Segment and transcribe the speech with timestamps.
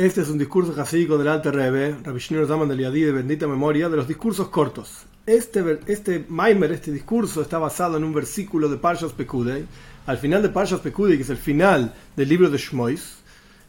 [0.00, 3.46] Este es un discurso jasídico del Alter Rebbe, Rabbi Shneur Zaman del Yadí de bendita
[3.46, 5.04] memoria, de los discursos cortos.
[5.26, 9.66] Este, este Maimer, este discurso, está basado en un versículo de Parshas Pekudei.
[10.06, 13.18] Al final de Parshas Pekudei, que es el final del libro de Shmois,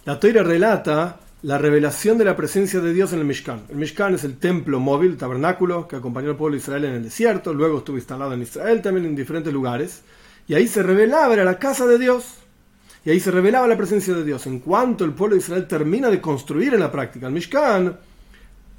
[0.05, 3.63] la Toira relata la revelación de la presencia de Dios en el Mishkan.
[3.67, 6.93] El Mishkan es el templo móvil, el tabernáculo, que acompañó al pueblo de Israel en
[6.93, 10.03] el desierto, luego estuvo instalado en Israel también en diferentes lugares,
[10.47, 12.40] y ahí se revelaba, era la casa de Dios.
[13.03, 14.45] Y ahí se revelaba la presencia de Dios.
[14.45, 17.97] En cuanto el pueblo de Israel termina de construir en la práctica el Mishkan,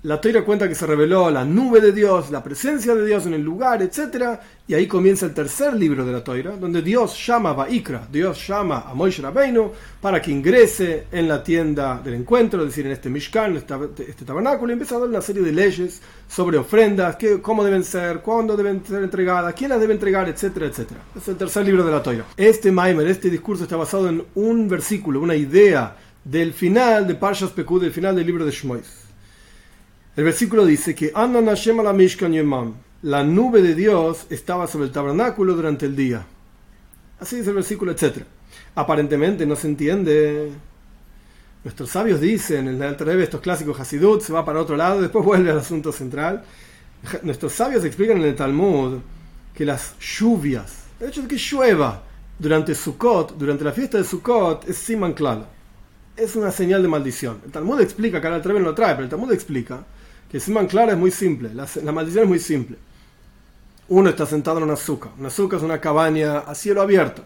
[0.04, 3.34] la Torah cuenta que se reveló la nube de Dios, la presencia de Dios en
[3.34, 4.40] el lugar, etc.
[4.66, 8.44] Y ahí comienza el tercer libro de la Torah, donde Dios llama a Baikra, Dios
[8.44, 9.70] llama a Moishe Rabbeinu
[10.00, 13.74] para que ingrese en la tienda del encuentro, es decir, en este Mishkan, este,
[14.08, 17.84] este tabernáculo, y empieza a dar una serie de leyes sobre ofrendas, qué, cómo deben
[17.84, 21.00] ser, cuándo deben ser entregadas, quién las debe entregar, etcétera, etcétera.
[21.16, 22.24] Es el tercer libro de la Torah.
[22.36, 27.50] Este Maimer, este discurso está basado en un versículo, una idea del final de Parshas
[27.50, 29.02] Pekud, del final del libro de Shmois.
[30.14, 31.10] El versículo dice que
[33.02, 36.26] la nube de Dios estaba sobre el tabernáculo durante el día.
[37.18, 38.18] Así dice el versículo, etc.
[38.74, 40.50] Aparentemente no se entiende.
[41.64, 45.24] Nuestros sabios dicen, en el Rebbe, estos clásicos Hasidut, se va para otro lado, después
[45.24, 46.44] vuelve al asunto central.
[47.22, 48.98] Nuestros sabios explican en el Talmud
[49.54, 52.02] que las lluvias, el hecho de que llueva
[52.38, 55.46] durante Sukkot, durante la fiesta de Sukkot, es siman claro.
[56.14, 57.40] Es una señal de maldición.
[57.46, 59.82] El Talmud explica, ahora el no lo trae, pero el Talmud explica
[60.32, 62.78] que Siman Clara es muy simple, la, maldición es muy simple.
[63.88, 65.12] Uno está sentado en una azúcar.
[65.18, 67.22] Una azúcar es una cabaña a cielo abierto,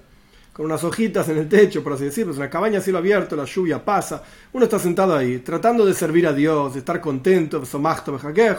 [0.52, 2.32] con unas hojitas en el techo, por así decirlo.
[2.32, 4.24] Es una cabaña a cielo abierto, la lluvia pasa.
[4.52, 7.62] Uno está sentado ahí, tratando de servir a Dios, de estar contento,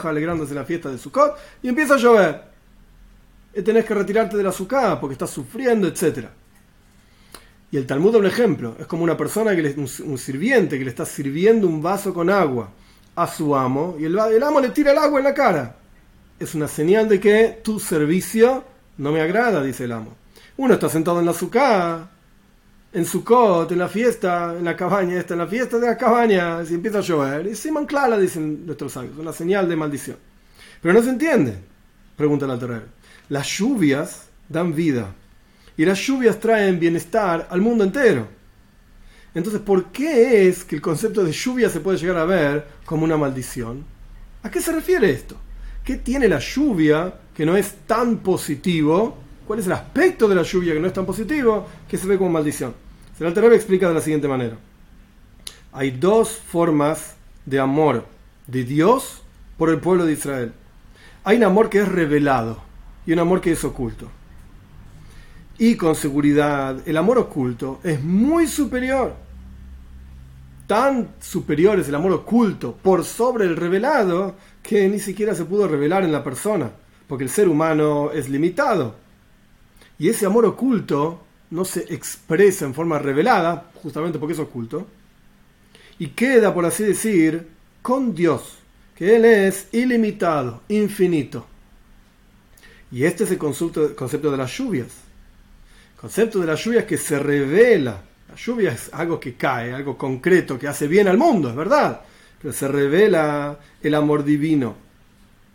[0.02, 2.42] alegrándose la fiesta de Sukkot, y empieza a llover.
[3.54, 6.26] Y tenés que retirarte de la azúcar porque estás sufriendo, etc.
[7.70, 8.76] Y el Talmud da un ejemplo.
[8.80, 12.70] Es como una persona, que un sirviente que le está sirviendo un vaso con agua
[13.18, 15.76] a su amo y el, amo le tira el agua en la cara.
[16.38, 18.62] Es una señal de que tu servicio
[18.96, 20.14] no me agrada, dice el amo.
[20.56, 22.08] Uno está sentado en la azúcar,
[22.92, 25.96] en su cot, en la fiesta, en la cabaña, está en la fiesta de la
[25.96, 30.16] cabaña, si empieza a llover, y Simon Clara, dicen nuestros sabios, una señal de maldición.
[30.80, 31.58] Pero no se entiende,
[32.16, 32.82] pregunta la Torre.
[33.28, 35.12] Las lluvias dan vida
[35.76, 38.37] y las lluvias traen bienestar al mundo entero.
[39.38, 43.04] Entonces, ¿por qué es que el concepto de lluvia se puede llegar a ver como
[43.04, 43.84] una maldición?
[44.42, 45.36] ¿A qué se refiere esto?
[45.84, 49.16] ¿Qué tiene la lluvia que no es tan positivo?
[49.46, 52.18] ¿Cuál es el aspecto de la lluvia que no es tan positivo que se ve
[52.18, 52.74] como maldición?
[53.16, 54.56] Se la Terebe explica de la siguiente manera.
[55.72, 57.14] Hay dos formas
[57.46, 58.06] de amor
[58.48, 59.22] de Dios
[59.56, 60.52] por el pueblo de Israel.
[61.22, 62.60] Hay un amor que es revelado
[63.06, 64.10] y un amor que es oculto.
[65.58, 69.27] Y con seguridad, el amor oculto es muy superior.
[70.68, 75.66] Tan superior es el amor oculto por sobre el revelado que ni siquiera se pudo
[75.66, 76.70] revelar en la persona,
[77.06, 78.94] porque el ser humano es limitado.
[79.98, 84.86] Y ese amor oculto no se expresa en forma revelada, justamente porque es oculto,
[85.98, 87.48] y queda, por así decir,
[87.80, 88.58] con Dios,
[88.94, 91.46] que Él es ilimitado, infinito.
[92.92, 94.88] Y este es el concepto, de las lluvias
[95.98, 98.02] concepto de la lluvia es que se revela.
[98.38, 102.00] Lluvia es algo que cae, algo concreto, que hace bien al mundo, es verdad.
[102.40, 104.76] Pero se revela el amor divino.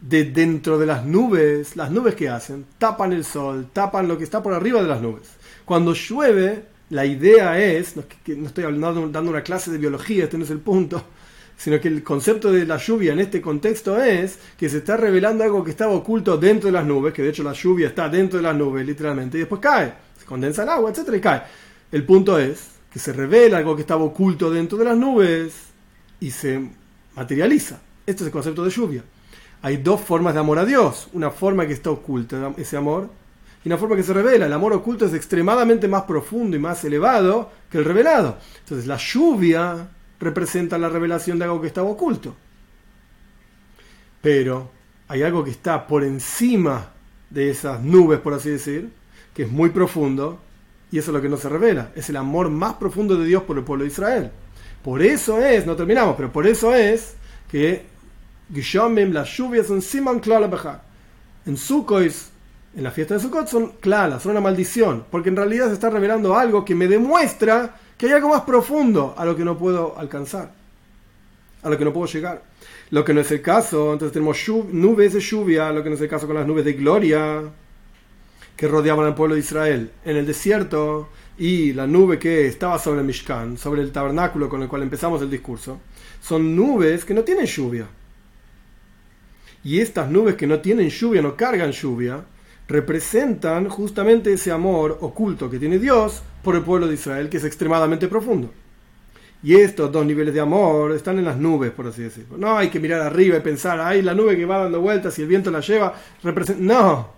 [0.01, 4.25] De dentro de las nubes, las nubes que hacen, tapan el sol, tapan lo que
[4.25, 5.29] está por arriba de las nubes.
[5.63, 8.03] Cuando llueve, la idea es, no,
[8.35, 11.01] no estoy hablando, dando una clase de biología, este no es el punto,
[11.57, 15.45] sino que el concepto de la lluvia en este contexto es que se está revelando
[15.45, 18.37] algo que estaba oculto dentro de las nubes, que de hecho la lluvia está dentro
[18.37, 19.93] de las nubes, literalmente, y después cae
[20.25, 21.41] condensa el agua, etcétera, y cae.
[21.91, 25.53] El punto es que se revela algo que estaba oculto dentro de las nubes
[26.19, 26.69] y se
[27.15, 27.81] materializa.
[28.05, 29.03] Este es el concepto de lluvia.
[29.63, 31.07] Hay dos formas de amor a Dios.
[31.13, 33.09] Una forma que está oculta, ese amor,
[33.63, 34.45] y una forma que se revela.
[34.45, 38.37] El amor oculto es extremadamente más profundo y más elevado que el revelado.
[38.59, 39.87] Entonces la lluvia
[40.19, 42.35] representa la revelación de algo que estaba oculto.
[44.21, 44.69] Pero
[45.07, 46.91] hay algo que está por encima
[47.31, 48.91] de esas nubes, por así decir,
[49.33, 50.39] que es muy profundo,
[50.93, 53.41] y eso es lo que no se revela, es el amor más profundo de Dios
[53.41, 54.29] por el pueblo de Israel.
[54.83, 57.15] Por eso es, no terminamos, pero por eso es
[57.49, 57.83] que
[58.53, 60.21] las lluvias son Siman
[61.47, 62.13] En Sukkot,
[62.75, 65.89] en la fiesta de Sukkot, son claras, son una maldición, porque en realidad se está
[65.89, 69.97] revelando algo que me demuestra que hay algo más profundo a lo que no puedo
[69.97, 70.51] alcanzar,
[71.63, 72.43] a lo que no puedo llegar.
[72.91, 74.37] Lo que no es el caso, entonces tenemos
[74.71, 77.41] nubes de lluvia, lo que no es el caso con las nubes de gloria,
[78.55, 82.99] que rodeaban al pueblo de Israel en el desierto y la nube que estaba sobre
[83.01, 85.79] el Mishkan, sobre el tabernáculo con el cual empezamos el discurso,
[86.21, 87.87] son nubes que no tienen lluvia.
[89.63, 92.23] Y estas nubes que no tienen lluvia, no cargan lluvia,
[92.67, 97.43] representan justamente ese amor oculto que tiene Dios por el pueblo de Israel, que es
[97.43, 98.51] extremadamente profundo.
[99.41, 102.37] Y estos dos niveles de amor están en las nubes, por así decirlo.
[102.37, 105.23] No hay que mirar arriba y pensar, ay, la nube que va dando vueltas y
[105.23, 105.93] el viento la lleva.
[106.59, 107.09] No,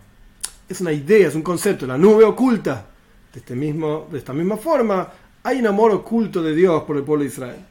[0.68, 2.88] es una idea, es un concepto, la nube oculta.
[3.34, 5.12] De, este mismo, de esta misma forma,
[5.44, 7.66] hay un amor oculto de Dios por el pueblo de Israel.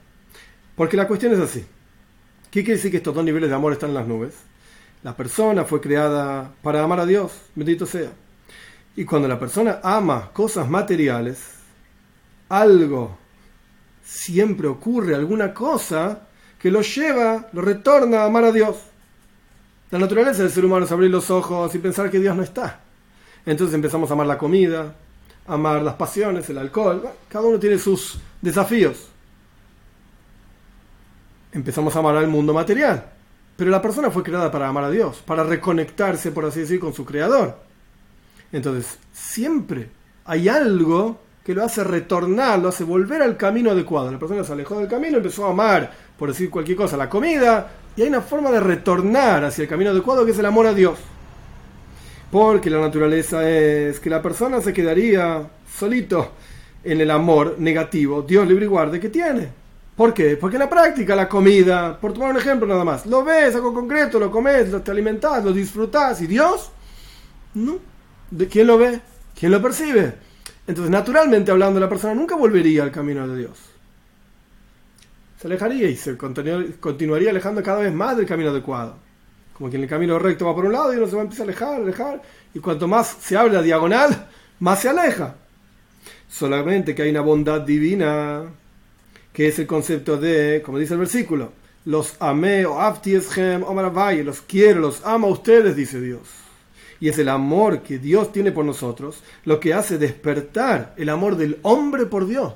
[0.76, 1.64] Porque la cuestión es así.
[2.50, 4.34] ¿Qué quiere decir que estos dos niveles de amor están en las nubes?
[5.02, 8.12] La persona fue creada para amar a Dios, bendito sea.
[8.96, 11.38] Y cuando la persona ama cosas materiales,
[12.48, 13.18] algo,
[14.04, 18.76] siempre ocurre alguna cosa que lo lleva, lo retorna a amar a Dios.
[19.90, 22.83] La naturaleza del ser humano es abrir los ojos y pensar que Dios no está.
[23.46, 24.94] Entonces empezamos a amar la comida,
[25.46, 27.02] amar las pasiones, el alcohol.
[27.28, 29.08] Cada uno tiene sus desafíos.
[31.52, 33.10] Empezamos a amar al mundo material.
[33.56, 36.92] Pero la persona fue creada para amar a Dios, para reconectarse, por así decir, con
[36.92, 37.58] su creador.
[38.50, 39.90] Entonces, siempre
[40.24, 44.10] hay algo que lo hace retornar, lo hace volver al camino adecuado.
[44.10, 47.70] La persona se alejó del camino, empezó a amar, por decir cualquier cosa, la comida,
[47.94, 50.74] y hay una forma de retornar hacia el camino adecuado que es el amor a
[50.74, 50.98] Dios.
[52.34, 56.32] Porque la naturaleza es que la persona se quedaría solito
[56.82, 59.50] en el amor negativo, Dios libre y guarde, que tiene.
[59.96, 60.36] ¿Por qué?
[60.36, 63.72] Porque en la práctica la comida, por tomar un ejemplo nada más, lo ves, algo
[63.72, 66.72] concreto, lo comes, lo te alimentas, lo disfrutas, y Dios,
[67.54, 67.78] no.
[68.32, 69.00] ¿De quién lo ve?
[69.38, 70.14] ¿Quién lo percibe?
[70.66, 73.60] Entonces, naturalmente hablando, la persona nunca volvería al camino de Dios.
[75.40, 79.03] Se alejaría y se continuaría alejando cada vez más del camino adecuado.
[79.56, 81.24] Como que en el camino recto va por un lado y uno se va a
[81.24, 82.22] empezar a alejar, alejar,
[82.52, 84.28] y cuanto más se habla diagonal,
[84.58, 85.36] más se aleja.
[86.28, 88.42] Solamente que hay una bondad divina
[89.32, 91.52] que es el concepto de, como dice el versículo,
[91.84, 96.22] los amé o aftieshem o los quiero, los amo a ustedes, dice Dios.
[97.00, 101.36] Y es el amor que Dios tiene por nosotros lo que hace despertar el amor
[101.36, 102.54] del hombre por Dios.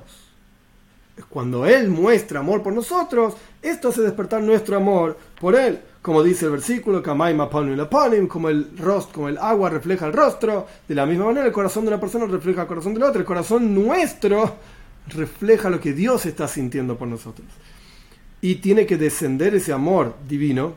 [1.27, 5.79] Cuando Él muestra amor por nosotros, esto hace despertar nuestro amor por Él.
[6.01, 11.05] Como dice el versículo, como el, rostro, como el agua refleja el rostro, de la
[11.05, 13.19] misma manera el corazón de una persona refleja el corazón del otro.
[13.19, 14.55] El corazón nuestro
[15.07, 17.47] refleja lo que Dios está sintiendo por nosotros.
[18.41, 20.73] Y tiene que descender ese amor divino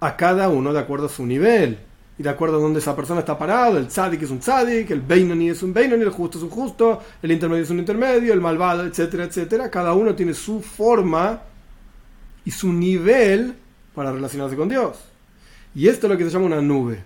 [0.00, 1.78] a cada uno de acuerdo a su nivel
[2.18, 3.78] y de acuerdo a donde esa persona está parado.
[3.78, 7.02] El tzadik es un tzadik, el beinoni es un beinoni, el justo es un justo,
[7.22, 9.70] el intermedio es un intermedio, el malvado, etcétera, etcétera.
[9.70, 11.40] Cada uno tiene su forma
[12.44, 13.54] y su nivel
[13.94, 14.98] para relacionarse con Dios.
[15.74, 17.02] Y esto es lo que se llama una nube,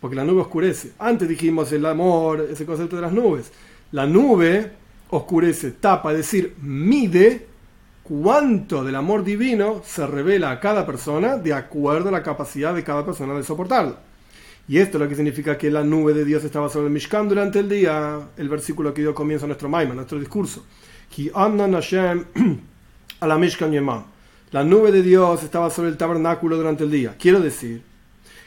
[0.00, 0.92] porque la nube oscurece.
[0.98, 3.50] Antes dijimos el amor, ese concepto de las nubes.
[3.92, 4.72] La nube
[5.10, 7.46] oscurece, tapa, es decir, mide
[8.02, 12.84] cuánto del amor divino se revela a cada persona de acuerdo a la capacidad de
[12.84, 14.11] cada persona de soportarlo.
[14.68, 17.28] Y esto es lo que significa que la nube de Dios estaba sobre el Mishkan
[17.28, 20.64] durante el día, el versículo que dio comienzo a nuestro Maima, nuestro discurso.
[24.52, 27.16] La nube de Dios estaba sobre el tabernáculo durante el día.
[27.18, 27.82] Quiero decir,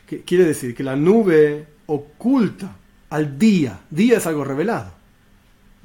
[0.07, 2.75] que, quiere decir que la nube oculta
[3.09, 3.79] al día.
[3.89, 4.91] Día es algo revelado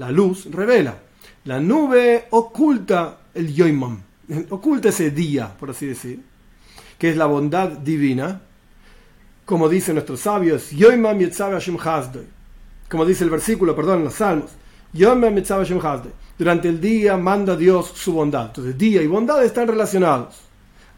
[0.01, 0.99] la luz revela.
[1.45, 4.01] La nube oculta el yoimam,
[4.51, 6.21] oculta ese día, por así decir,
[6.99, 8.41] que es la bondad divina.
[9.51, 10.71] Como dicen nuestros sabios,
[12.89, 14.53] Como dice el versículo, perdón, en los salmos.
[16.39, 18.47] Durante el día manda Dios su bondad.
[18.47, 20.37] Entonces, día y bondad están relacionados.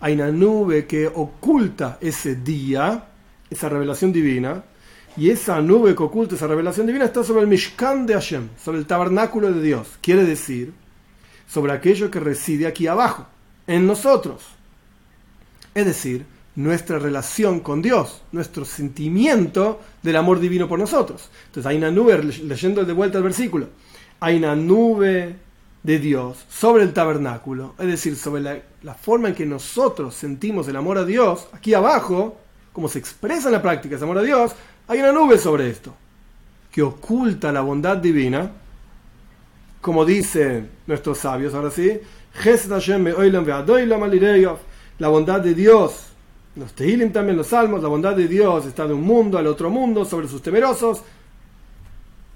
[0.01, 3.07] Hay una nube que oculta ese día,
[3.49, 4.63] esa revelación divina,
[5.17, 8.81] y esa nube que oculta esa revelación divina está sobre el Mishkan de Hashem, sobre
[8.81, 9.97] el tabernáculo de Dios.
[10.03, 10.75] Quiere decir,
[11.49, 13.27] sobre aquello que reside aquí abajo,
[13.67, 14.43] en nosotros.
[15.75, 21.31] Es decir, nuestra relación con Dios, nuestro sentimiento del amor divino por nosotros.
[21.47, 23.69] Entonces hay una nube, leyendo de vuelta el versículo,
[24.21, 25.37] hay una nube
[25.83, 30.77] de Dios sobre el tabernáculo, es decir, sobre la, forma en que nosotros sentimos el
[30.77, 32.39] amor a Dios, aquí abajo,
[32.73, 34.53] como se expresa en la práctica ese amor a Dios,
[34.87, 35.95] hay una nube sobre esto,
[36.71, 38.51] que oculta la bondad divina,
[39.81, 41.99] como dicen nuestros sabios, ahora sí,
[44.99, 46.12] la bondad de Dios,
[46.57, 49.71] los Tehilim también, los salmos, la bondad de Dios está de un mundo al otro
[49.71, 51.03] mundo sobre sus temerosos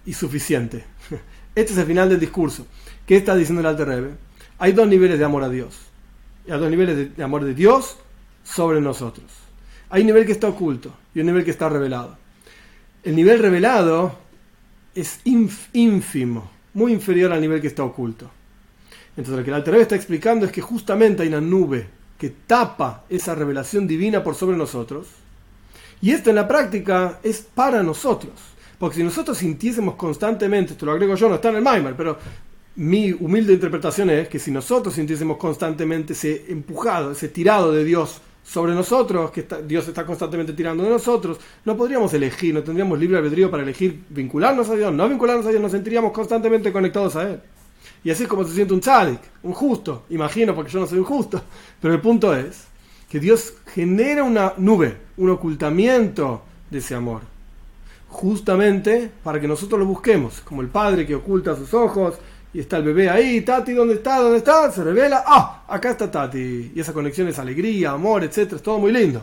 [0.05, 0.85] y suficiente.
[1.55, 2.67] Este es el final del discurso.
[3.07, 4.11] ¿Qué está diciendo el Alter Rebbe?
[4.59, 5.75] Hay dos niveles de amor a Dios.
[6.45, 7.97] Hay dos niveles de amor de Dios
[8.45, 9.25] sobre nosotros.
[9.89, 12.19] Hay un nivel que está oculto y un nivel que está revelado
[13.07, 14.19] el nivel revelado
[14.93, 18.29] es ínfimo, muy inferior al nivel que está oculto.
[19.11, 21.87] Entonces lo que el Alter está explicando es que justamente hay una nube
[22.19, 25.07] que tapa esa revelación divina por sobre nosotros.
[26.01, 28.33] Y esto en la práctica es para nosotros.
[28.79, 32.19] Porque si nosotros sintiésemos constantemente, esto lo agrego yo, no está en el Maimar, pero
[32.77, 38.21] mi humilde interpretación es que si nosotros sintiésemos constantemente ese empujado, ese tirado de Dios
[38.45, 43.17] sobre nosotros, que Dios está constantemente tirando de nosotros, no podríamos elegir, no tendríamos libre
[43.17, 47.31] albedrío para elegir vincularnos a Dios, no vincularnos a Dios, nos sentiríamos constantemente conectados a
[47.31, 47.41] Él.
[48.07, 51.01] Y así es como se siente un tzadik, un justo, imagino, porque yo no soy
[51.01, 51.43] un justo.
[51.83, 52.63] Pero el punto es
[53.11, 57.23] que Dios genera una nube, un ocultamiento de ese amor.
[58.07, 62.15] Justamente para que nosotros lo busquemos, como el padre que oculta sus ojos
[62.55, 64.21] y está el bebé ahí, Tati, ¿dónde está?
[64.21, 64.71] ¿Dónde está?
[64.71, 66.75] Se revela, ah, acá está Tati.
[66.77, 69.21] Y esa conexión es alegría, amor, etcétera, es todo muy lindo.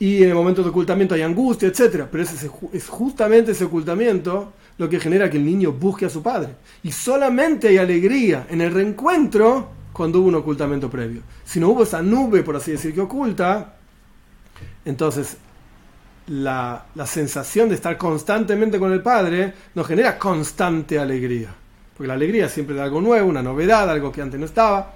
[0.00, 2.08] Y en el momento de ocultamiento hay angustia, etcétera.
[2.10, 6.22] Pero es, es justamente ese ocultamiento lo que genera que el niño busque a su
[6.22, 6.54] padre.
[6.82, 11.20] Y solamente hay alegría en el reencuentro cuando hubo un ocultamiento previo.
[11.44, 13.74] Si no hubo esa nube, por así decir, que oculta,
[14.86, 15.36] entonces
[16.28, 21.54] la, la sensación de estar constantemente con el padre nos genera constante alegría.
[21.94, 24.94] Porque la alegría es siempre de algo nuevo, una novedad, algo que antes no estaba.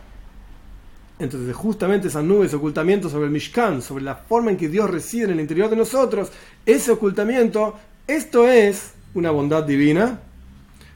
[1.18, 5.24] Entonces, justamente esas nubes, ocultamiento sobre el Mishkan, sobre la forma en que Dios reside
[5.24, 6.32] en el interior de nosotros,
[6.64, 7.74] ese ocultamiento,
[8.06, 10.20] esto es una bondad divina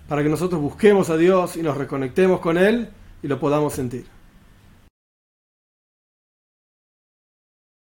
[0.08, 2.88] para que nosotros busquemos a Dios y nos reconectemos con Él
[3.22, 4.17] y lo podamos sentir.